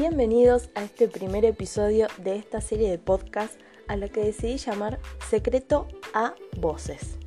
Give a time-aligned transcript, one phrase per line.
[0.00, 4.98] Bienvenidos a este primer episodio de esta serie de podcast a la que decidí llamar
[5.28, 7.18] Secreto a Voces.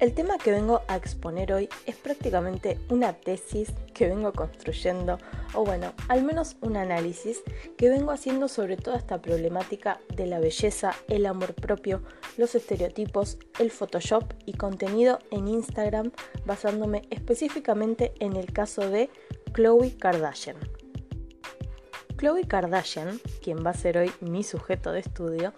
[0.00, 5.18] El tema que vengo a exponer hoy es prácticamente una tesis que vengo construyendo,
[5.54, 7.40] o bueno, al menos un análisis
[7.76, 12.02] que vengo haciendo sobre toda esta problemática de la belleza, el amor propio,
[12.36, 16.10] los estereotipos, el Photoshop y contenido en Instagram
[16.44, 19.08] basándome específicamente en el caso de
[19.54, 20.56] Chloe Kardashian.
[22.16, 25.52] Chloe Kardashian, quien va a ser hoy mi sujeto de estudio,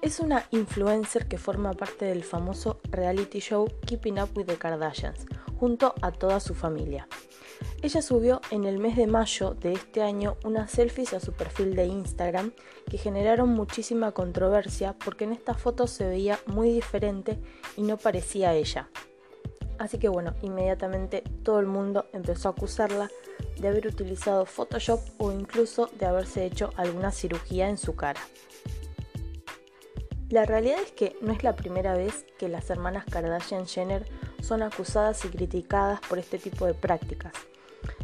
[0.00, 5.26] es una influencer que forma parte del famoso reality show Keeping Up with the Kardashians,
[5.60, 7.08] junto a toda su familia.
[7.82, 11.76] Ella subió en el mes de mayo de este año unas selfies a su perfil
[11.76, 12.52] de Instagram
[12.90, 17.38] que generaron muchísima controversia porque en estas fotos se veía muy diferente
[17.76, 18.88] y no parecía ella.
[19.78, 23.10] Así que bueno, inmediatamente todo el mundo empezó a acusarla
[23.58, 28.20] de haber utilizado Photoshop o incluso de haberse hecho alguna cirugía en su cara.
[30.28, 34.06] La realidad es que no es la primera vez que las hermanas Kardashian Jenner
[34.42, 37.32] son acusadas y criticadas por este tipo de prácticas.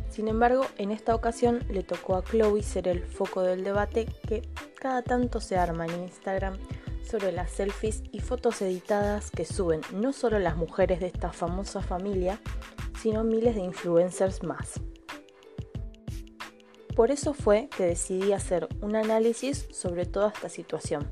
[0.09, 4.43] Sin embargo, en esta ocasión le tocó a Chloe ser el foco del debate que
[4.79, 6.59] cada tanto se arma en Instagram
[7.05, 11.83] sobre las selfies y fotos editadas que suben no solo las mujeres de esta famosa
[11.83, 12.41] familia,
[13.01, 14.81] sino miles de influencers más.
[16.95, 21.09] Por eso fue que decidí hacer un análisis sobre toda esta situación.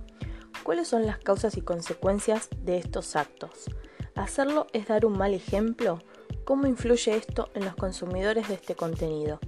[0.62, 3.64] ¿Cuáles son las causas y consecuencias de estos actos?
[4.14, 6.00] ¿Hacerlo es dar un mal ejemplo?
[6.44, 9.41] ¿Cómo influye esto en los consumidores de este contenido?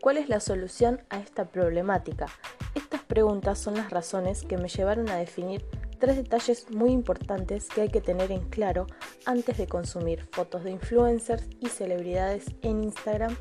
[0.00, 2.26] ¿Cuál es la solución a esta problemática?
[2.74, 5.64] Estas preguntas son las razones que me llevaron a definir
[5.98, 8.86] tres detalles muy importantes que hay que tener en claro
[9.24, 13.36] antes de consumir fotos de influencers y celebridades en Instagram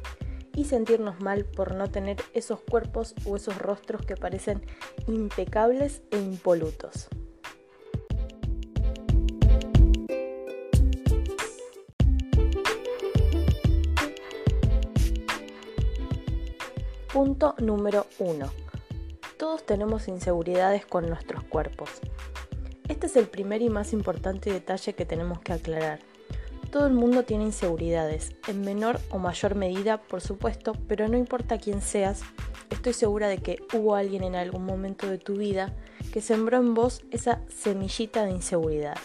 [0.54, 4.62] y sentirnos mal por no tener esos cuerpos o esos rostros que parecen
[5.08, 7.10] impecables e impolutos.
[17.12, 18.52] Punto número 1.
[19.38, 21.90] Todos tenemos inseguridades con nuestros cuerpos.
[23.06, 26.00] Este es el primer y más importante detalle que tenemos que aclarar.
[26.72, 31.60] Todo el mundo tiene inseguridades, en menor o mayor medida, por supuesto, pero no importa
[31.60, 32.24] quién seas,
[32.72, 35.72] estoy segura de que hubo alguien en algún momento de tu vida
[36.12, 38.98] que sembró en vos esa semillita de inseguridad.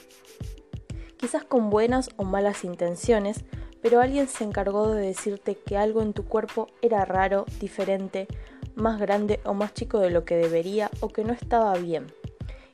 [1.19, 3.44] Quizás con buenas o malas intenciones,
[3.82, 8.28] pero alguien se encargó de decirte que algo en tu cuerpo era raro, diferente,
[8.77, 12.06] más grande o más chico de lo que debería o que no estaba bien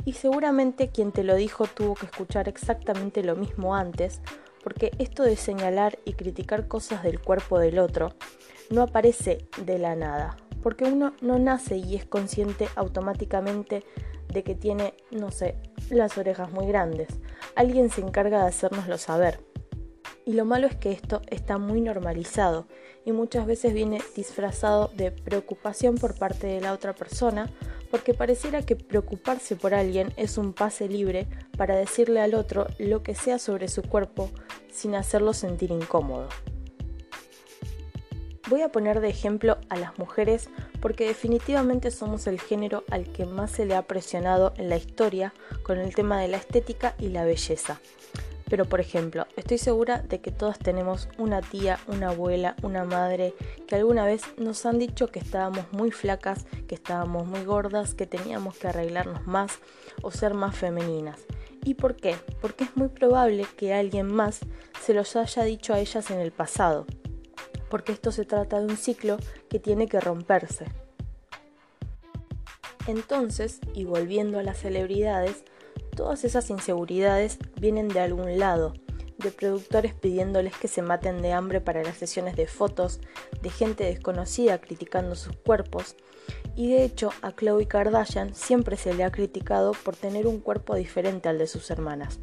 [0.06, 4.22] y seguramente quien te lo dijo tuvo que escuchar exactamente lo mismo antes,
[4.62, 8.12] porque esto de señalar y criticar cosas del cuerpo del otro
[8.70, 13.82] no aparece de la nada, porque uno no nace y es consciente automáticamente
[14.32, 15.56] de que tiene, no sé,
[15.90, 17.08] las orejas muy grandes.
[17.56, 19.40] Alguien se encarga de hacérnoslo saber.
[20.24, 22.66] Y lo malo es que esto está muy normalizado
[23.04, 27.48] y muchas veces viene disfrazado de preocupación por parte de la otra persona
[27.90, 31.26] porque pareciera que preocuparse por alguien es un pase libre
[31.56, 34.30] para decirle al otro lo que sea sobre su cuerpo
[34.70, 36.28] sin hacerlo sentir incómodo.
[38.48, 40.48] Voy a poner de ejemplo a las mujeres
[40.80, 45.34] porque definitivamente somos el género al que más se le ha presionado en la historia
[45.64, 47.80] con el tema de la estética y la belleza.
[48.48, 53.34] Pero por ejemplo, estoy segura de que todas tenemos una tía, una abuela, una madre
[53.66, 58.06] que alguna vez nos han dicho que estábamos muy flacas, que estábamos muy gordas, que
[58.06, 59.58] teníamos que arreglarnos más
[60.02, 61.26] o ser más femeninas.
[61.64, 62.14] ¿Y por qué?
[62.40, 64.38] Porque es muy probable que alguien más
[64.80, 66.86] se los haya dicho a ellas en el pasado.
[67.68, 69.16] Porque esto se trata de un ciclo
[69.50, 70.66] que tiene que romperse.
[72.86, 75.42] Entonces, y volviendo a las celebridades,
[75.96, 78.74] Todas esas inseguridades vienen de algún lado,
[79.16, 83.00] de productores pidiéndoles que se maten de hambre para las sesiones de fotos,
[83.40, 85.96] de gente desconocida criticando sus cuerpos,
[86.54, 90.74] y de hecho a Chloe Kardashian siempre se le ha criticado por tener un cuerpo
[90.74, 92.18] diferente al de sus hermanas,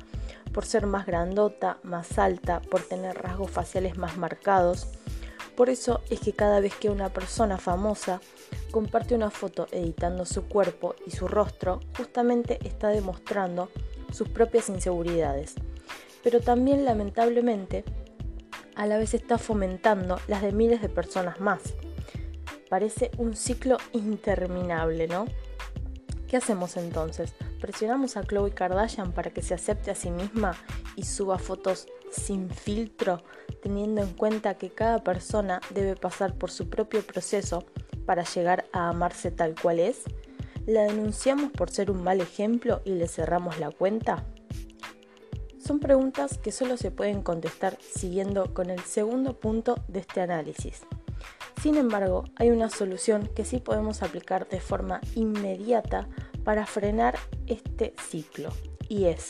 [0.54, 4.88] por ser más grandota, más alta, por tener rasgos faciales más marcados.
[5.56, 8.22] Por eso es que cada vez que una persona famosa
[8.72, 13.70] comparte una foto editando su cuerpo y su rostro, justamente está demostrando
[14.12, 15.56] sus propias inseguridades.
[16.24, 17.84] Pero también lamentablemente
[18.76, 21.62] a la vez está fomentando las de miles de personas más.
[22.70, 25.26] Parece un ciclo interminable, ¿no?
[26.28, 27.36] ¿Qué hacemos entonces?
[27.62, 30.56] ¿Presionamos a Chloe Kardashian para que se acepte a sí misma
[30.96, 33.24] y suba fotos sin filtro,
[33.64, 37.64] teniendo en cuenta que cada persona debe pasar por su propio proceso
[38.06, 40.02] para llegar a amarse tal cual es?
[40.66, 44.26] ¿La denunciamos por ser un mal ejemplo y le cerramos la cuenta?
[45.58, 50.82] Son preguntas que solo se pueden contestar siguiendo con el segundo punto de este análisis.
[51.62, 56.10] Sin embargo, hay una solución que sí podemos aplicar de forma inmediata
[56.44, 57.18] para frenar
[57.48, 58.50] este ciclo
[58.90, 59.30] y es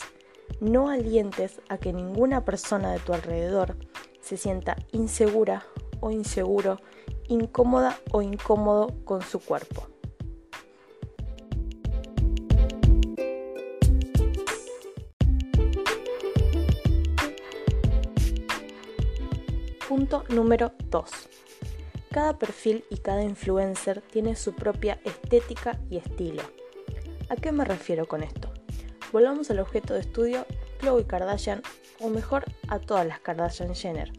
[0.60, 3.76] no alientes a que ninguna persona de tu alrededor
[4.24, 5.66] se sienta insegura
[6.00, 6.80] o inseguro,
[7.28, 9.86] incómoda o incómodo con su cuerpo.
[19.86, 21.10] Punto número 2.
[22.10, 26.42] Cada perfil y cada influencer tiene su propia estética y estilo.
[27.28, 28.48] ¿A qué me refiero con esto?
[29.12, 30.46] Volvamos al objeto de estudio
[30.80, 31.62] Chloe Kardashian,
[32.04, 34.12] o mejor a todas las Kardashian Jenner.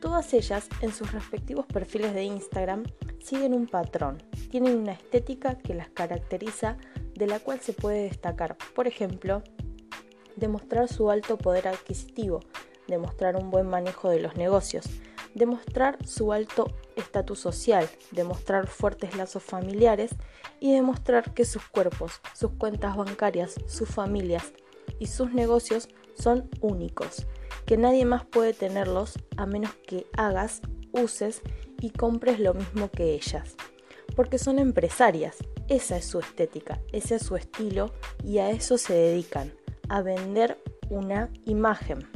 [0.00, 2.84] Todas ellas, en sus respectivos perfiles de Instagram,
[3.18, 6.76] siguen un patrón, tienen una estética que las caracteriza,
[7.14, 9.42] de la cual se puede destacar, por ejemplo,
[10.36, 12.40] demostrar su alto poder adquisitivo,
[12.86, 14.84] demostrar un buen manejo de los negocios,
[15.34, 20.10] demostrar su alto estatus social, demostrar fuertes lazos familiares
[20.60, 24.52] y demostrar que sus cuerpos, sus cuentas bancarias, sus familias
[24.98, 27.26] y sus negocios son únicos,
[27.66, 31.42] que nadie más puede tenerlos a menos que hagas, uses
[31.80, 33.56] y compres lo mismo que ellas.
[34.14, 35.36] Porque son empresarias,
[35.68, 37.92] esa es su estética, ese es su estilo
[38.24, 39.52] y a eso se dedican,
[39.88, 40.58] a vender
[40.88, 42.08] una imagen.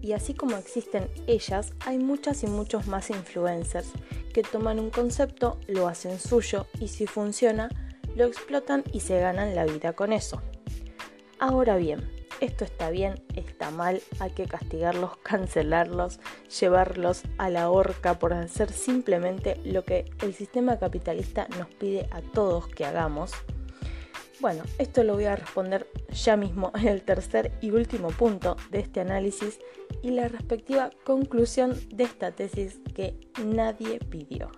[0.00, 3.90] Y así como existen ellas, hay muchas y muchos más influencers
[4.34, 7.70] que toman un concepto, lo hacen suyo y si funciona,
[8.14, 10.42] lo explotan y se ganan la vida con eso.
[11.38, 12.13] Ahora bien,
[12.44, 16.20] esto está bien, está mal, hay que castigarlos, cancelarlos,
[16.60, 22.20] llevarlos a la horca por hacer simplemente lo que el sistema capitalista nos pide a
[22.20, 23.32] todos que hagamos.
[24.40, 28.80] Bueno, esto lo voy a responder ya mismo en el tercer y último punto de
[28.80, 29.58] este análisis
[30.02, 34.50] y la respectiva conclusión de esta tesis que nadie pidió.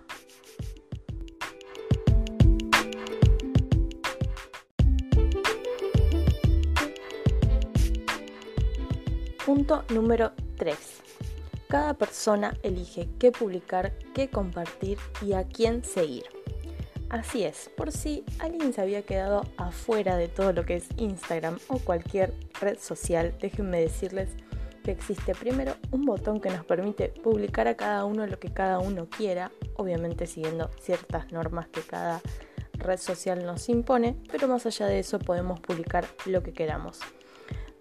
[9.67, 10.77] Punto número 3.
[11.67, 16.23] Cada persona elige qué publicar, qué compartir y a quién seguir.
[17.09, 21.59] Así es, por si alguien se había quedado afuera de todo lo que es Instagram
[21.67, 24.29] o cualquier red social, déjenme decirles
[24.85, 28.79] que existe primero un botón que nos permite publicar a cada uno lo que cada
[28.79, 32.21] uno quiera, obviamente siguiendo ciertas normas que cada
[32.75, 37.01] red social nos impone, pero más allá de eso podemos publicar lo que queramos.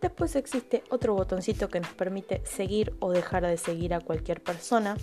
[0.00, 4.96] Después existe otro botoncito que nos permite seguir o dejar de seguir a cualquier persona.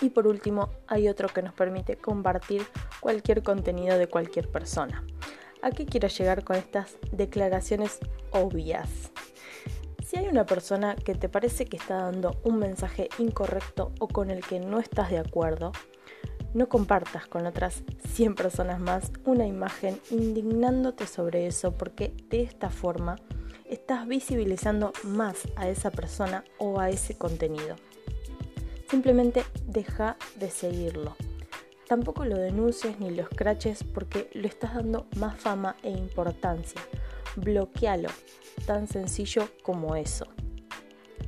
[0.00, 2.62] Y por último hay otro que nos permite compartir
[3.00, 5.04] cualquier contenido de cualquier persona.
[5.62, 7.98] ¿A qué quiero llegar con estas declaraciones
[8.32, 8.88] obvias?
[10.04, 14.30] Si hay una persona que te parece que está dando un mensaje incorrecto o con
[14.30, 15.72] el que no estás de acuerdo,
[16.52, 17.82] no compartas con otras
[18.12, 23.16] 100 personas más una imagen indignándote sobre eso porque de esta forma
[23.64, 27.76] estás visibilizando más a esa persona o a ese contenido.
[28.88, 31.16] Simplemente deja de seguirlo.
[31.88, 36.80] Tampoco lo denuncies ni lo escraches porque lo estás dando más fama e importancia.
[37.36, 38.08] Bloquealo,
[38.66, 40.26] tan sencillo como eso.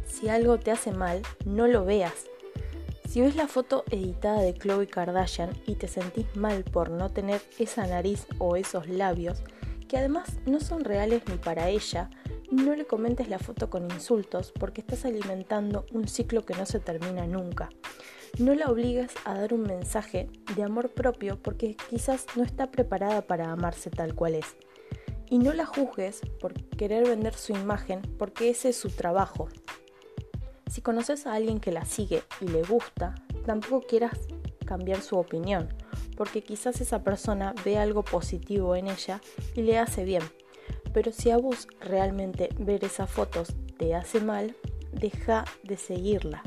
[0.06, 2.26] Si algo te hace mal, no lo veas.
[3.08, 7.40] Si ves la foto editada de Chloe Kardashian y te sentís mal por no tener
[7.58, 9.42] esa nariz o esos labios,
[9.88, 12.10] que además no son reales ni para ella,
[12.50, 16.80] no le comentes la foto con insultos porque estás alimentando un ciclo que no se
[16.80, 17.70] termina nunca.
[18.38, 23.22] No la obligues a dar un mensaje de amor propio porque quizás no está preparada
[23.22, 24.56] para amarse tal cual es.
[25.28, 29.48] Y no la juzgues por querer vender su imagen porque ese es su trabajo.
[30.70, 34.18] Si conoces a alguien que la sigue y le gusta, tampoco quieras
[34.66, 35.68] cambiar su opinión,
[36.16, 39.20] porque quizás esa persona ve algo positivo en ella
[39.54, 40.22] y le hace bien
[40.96, 44.56] pero si a vos realmente ver esas fotos te hace mal,
[44.92, 46.42] deja de seguirla.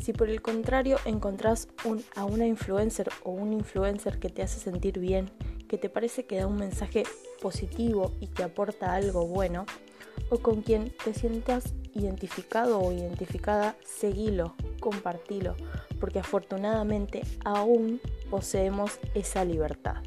[0.00, 1.66] Si por el contrario encontrás
[2.14, 5.32] a una influencer o un influencer que te hace sentir bien,
[5.66, 7.02] que te parece que da un mensaje
[7.42, 9.66] positivo y te aporta algo bueno,
[10.30, 15.56] o con quien te sientas identificado o identificada, seguilo, compartilo,
[15.98, 18.00] porque afortunadamente aún
[18.30, 20.04] poseemos esa libertad.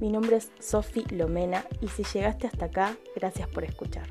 [0.00, 4.06] Mi nombre es Sofi Lomena y si llegaste hasta acá, gracias por escuchar.